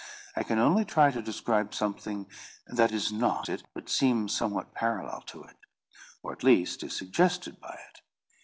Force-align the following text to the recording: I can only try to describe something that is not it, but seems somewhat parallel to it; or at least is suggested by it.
I 0.35 0.41
can 0.41 0.57
only 0.57 0.83
try 0.83 1.11
to 1.11 1.21
describe 1.21 1.75
something 1.75 2.25
that 2.65 2.91
is 2.91 3.11
not 3.11 3.47
it, 3.47 3.61
but 3.75 3.87
seems 3.87 4.35
somewhat 4.35 4.73
parallel 4.73 5.21
to 5.27 5.43
it; 5.43 5.57
or 6.23 6.31
at 6.31 6.43
least 6.43 6.81
is 6.81 6.95
suggested 6.95 7.59
by 7.61 7.77
it. 7.87 8.01